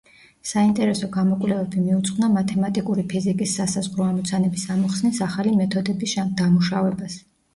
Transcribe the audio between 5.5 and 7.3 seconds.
მეთოდების დამუშავებას.